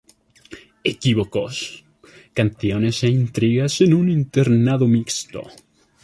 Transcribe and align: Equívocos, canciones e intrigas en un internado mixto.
Equívocos, 0.93 1.55
canciones 2.33 3.03
e 3.03 3.09
intrigas 3.09 3.81
en 3.81 3.93
un 3.93 4.09
internado 4.09 4.87
mixto. 4.95 5.41